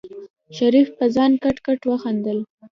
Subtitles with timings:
[0.57, 2.37] شريف په ځان کټ کټ وخندل.